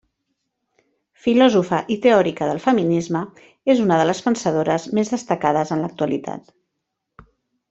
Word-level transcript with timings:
Filòsofa 1.25 1.81
i 1.95 1.97
teòrica 2.07 2.47
del 2.51 2.61
feminisme, 2.65 3.21
és 3.75 3.83
una 3.85 4.01
de 4.03 4.09
les 4.13 4.23
pensadores 4.29 4.89
més 5.01 5.13
destacades 5.17 5.75
en 5.77 5.85
l'actualitat. 5.85 6.51